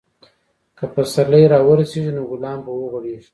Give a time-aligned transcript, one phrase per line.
[0.77, 3.29] که پسرلی راورسیږي، نو ګلان به وغوړېږي.